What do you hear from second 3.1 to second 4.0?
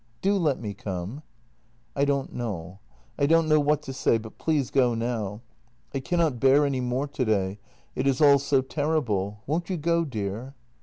I don't know what to